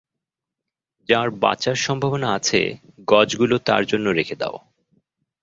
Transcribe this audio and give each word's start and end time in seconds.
যার 1.09 1.27
বাঁচার 1.41 1.77
সম্ভাবনা 1.77 2.27
আছে 2.33 2.59
গজগুলো 3.07 3.55
তার 3.59 3.83
জন্য 3.85 4.05
রেখে 4.09 4.35
দাও। 4.35 4.55